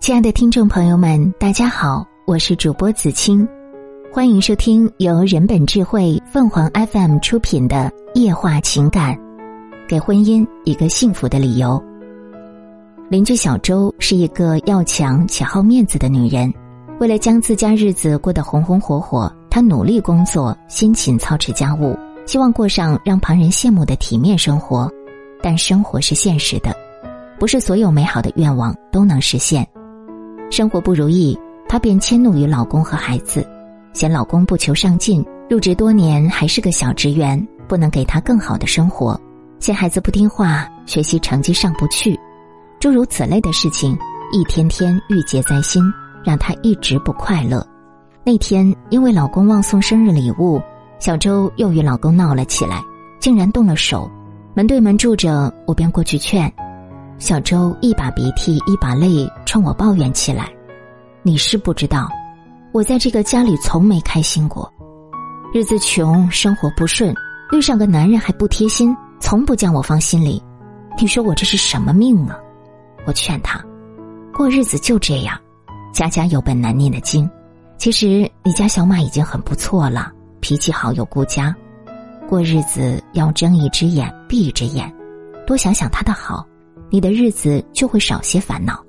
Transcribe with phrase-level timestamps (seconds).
[0.00, 3.46] 亲爱的听众朋友们，大家好，我是主播子清，
[4.10, 9.14] 欢迎收听由人本智慧凤凰 FM 出品的《夜话情感》，
[9.86, 11.80] 给婚姻一个幸福的理由。
[13.10, 16.50] 邻居小周是一个要强且好面子的女人，
[16.98, 21.94] 为了将自家日子过得红红火火，她努力工作，辛勤操持家务，
[22.26, 24.90] 希望过上让旁人羡慕的体面生活。
[25.42, 26.74] 但生活是现实的，
[27.38, 29.64] 不是所有美好的愿望都能实现。
[30.50, 33.46] 生活不如意，她便迁怒于老公和孩子，
[33.92, 39.16] 嫌老公不求上进，入职多年还是个小职员，不能给她更好的生活；
[39.60, 42.18] 嫌孩子不听话，学习成绩上不去，
[42.80, 43.96] 诸如此类的事情，
[44.32, 45.82] 一天天郁结在心，
[46.24, 47.64] 让她一直不快乐。
[48.24, 50.60] 那天因为老公忘送生日礼物，
[50.98, 52.82] 小周又与老公闹了起来，
[53.20, 54.10] 竟然动了手。
[54.52, 56.52] 门对门住着，我便过去劝。
[57.20, 60.50] 小周一把鼻涕一把泪，冲我抱怨起来
[61.22, 62.08] ：“你是不知道，
[62.72, 64.72] 我在这个家里从没开心过，
[65.52, 67.14] 日子穷，生活不顺，
[67.52, 70.42] 遇上个男人还不贴心，从不将我放心里。
[70.98, 72.38] 你说我这是什么命啊？”
[73.04, 73.62] 我劝他
[74.34, 75.38] ：“过日子就这样，
[75.92, 77.30] 家家有本难念的经。
[77.76, 81.54] 其实你家小马已经很不错了，脾气好又顾家，
[82.26, 84.90] 过日子要睁一只眼闭一只眼，
[85.46, 86.46] 多想想他的好。”
[86.90, 88.84] 你的日子就会少些烦恼。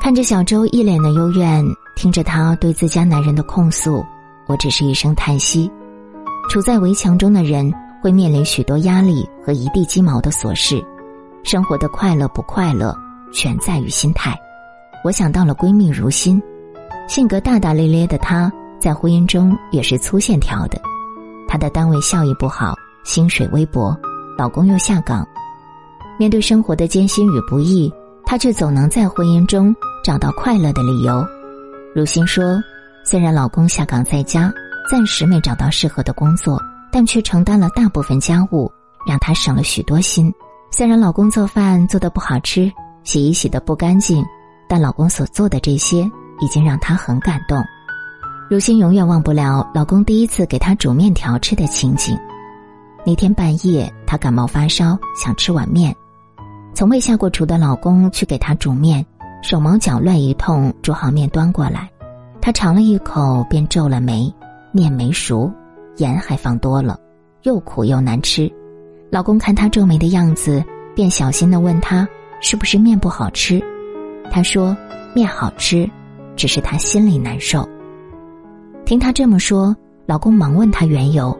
[0.00, 1.64] 看着小周一脸的幽怨，
[1.96, 4.04] 听着他对自家男人的控诉，
[4.46, 5.70] 我只是一声叹息。
[6.50, 10.84] 处在围墙中的人会面临许多压力和一地鸡毛的琐事，
[11.42, 12.94] 生活的快乐不快乐
[13.32, 14.38] 全在于心态。
[15.02, 16.42] 我想到了闺蜜如新，
[17.08, 20.78] 性格大大咧咧的她，在婚姻中也是粗线条的。
[21.48, 23.96] 她的单位效益不好，薪水微薄，
[24.36, 25.26] 老公又下岗。
[26.18, 27.92] 面对生活的艰辛与不易，
[28.24, 31.26] 她却总能在婚姻中找到快乐的理由。
[31.94, 32.62] 如新说
[33.04, 34.52] ：“虽然老公下岗在家，
[34.90, 36.60] 暂时没找到适合的工作，
[36.92, 38.70] 但却承担了大部分家务，
[39.06, 40.32] 让她省了许多心。
[40.70, 42.70] 虽然老公做饭做的不好吃，
[43.02, 44.24] 洗衣洗的不干净，
[44.68, 46.08] 但老公所做的这些
[46.40, 47.62] 已经让她很感动。
[48.48, 52.16] 如新永远忘不了老公第一次给她煮面条吃的情景。
[53.04, 55.94] 那天半夜，她感冒发烧，想吃碗面。”
[56.74, 59.06] 从未下过厨的老公去给她煮面，
[59.42, 61.88] 手忙脚乱一通煮好面端过来，
[62.40, 64.32] 她尝了一口便皱了眉，
[64.72, 65.48] 面没熟，
[65.98, 66.98] 盐还放多了，
[67.42, 68.52] 又苦又难吃。
[69.08, 70.64] 老公看她皱眉的样子，
[70.96, 72.08] 便小心的问她
[72.40, 73.62] 是不是面不好吃。
[74.28, 74.76] 她说
[75.14, 75.88] 面好吃，
[76.34, 77.68] 只是她心里难受。
[78.84, 79.74] 听她这么说，
[80.06, 81.38] 老公忙问她缘由，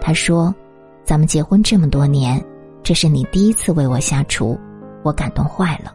[0.00, 0.54] 她说
[1.02, 2.40] ：“咱们结婚这么多年，
[2.84, 4.56] 这是你第一次为我下厨。”
[5.02, 5.92] 我感动坏了。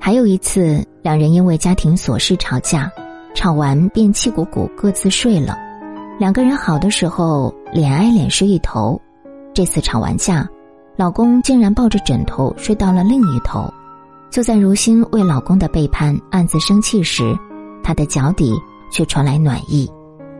[0.00, 2.90] 还有一次，两人因为家庭琐事吵架，
[3.34, 5.56] 吵完便气鼓鼓各自睡了。
[6.18, 9.00] 两个人好的时候脸挨脸睡一头，
[9.52, 10.48] 这次吵完架，
[10.96, 13.72] 老公竟然抱着枕头睡到了另一头。
[14.30, 17.36] 就在如新为老公的背叛暗自生气时，
[17.82, 18.52] 她的脚底
[18.90, 19.90] 却传来暖意。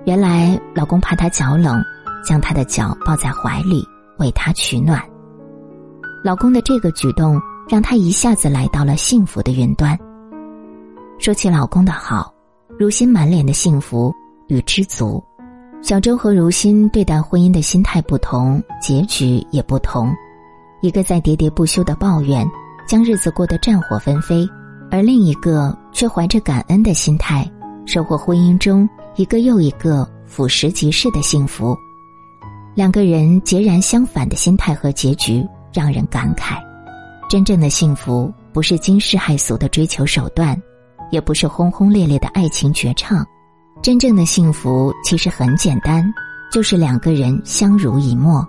[0.04, 1.82] 原来老公怕她脚冷，
[2.24, 3.84] 将她的脚抱在怀里
[4.18, 5.02] 为她取暖。
[6.24, 9.98] 老公的这个举动让她一下子来到了幸福的云端。
[11.18, 12.32] 说起老公的好，
[12.78, 14.14] 如新满脸的幸福
[14.48, 15.22] 与知足。
[15.80, 20.12] 小周和如新对待婚姻的心态不同，结局也不同。
[20.80, 22.48] 一个在喋喋不休的抱怨，
[22.86, 24.44] 将日子过得战火纷飞；
[24.90, 27.48] 而另一个却怀着感恩的心态，
[27.86, 31.76] 收获婚姻中一个又一个俯拾即是的幸福。
[32.74, 35.46] 两个人截然相反的心态和结局。
[35.72, 36.58] 让人感慨，
[37.28, 40.60] 真正的幸福不是惊世骇俗的追求手段，
[41.10, 43.26] 也不是轰轰烈烈的爱情绝唱。
[43.80, 46.04] 真正的幸福其实很简单，
[46.50, 48.46] 就是两个人相濡以沫，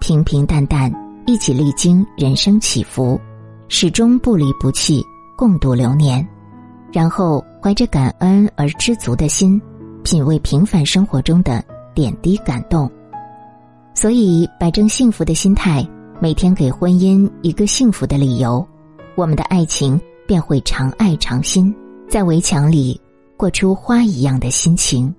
[0.00, 0.92] 平平淡淡
[1.26, 3.20] 一起历经人生起伏，
[3.68, 5.04] 始终不离不弃，
[5.36, 6.26] 共度流年。
[6.92, 9.60] 然后怀着感恩而知足的心，
[10.02, 11.62] 品味平凡生活中的
[11.94, 12.90] 点滴感动。
[13.94, 15.86] 所以，摆正幸福的心态。
[16.20, 18.66] 每天给婚姻一个幸福的理由，
[19.16, 21.74] 我们的爱情便会长爱长新，
[22.08, 22.98] 在围墙里
[23.36, 25.12] 过出花一样的心情。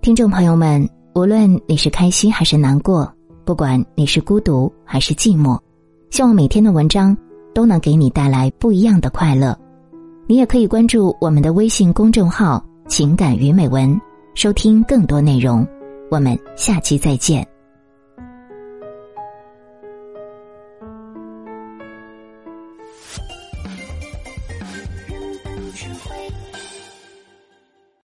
[0.00, 3.12] 听众朋友们，无论你是开心还是难过，
[3.44, 5.58] 不管你是孤独还是寂寞，
[6.10, 7.16] 希望每天的文章
[7.54, 9.56] 都能给你带来不一样的快乐。
[10.26, 13.98] 你也可以关注我们的微信公众号“情感与美文”，
[14.34, 15.66] 收听更多内容。
[16.10, 17.46] 我们下期再见。
[25.78, 26.17] 智慧。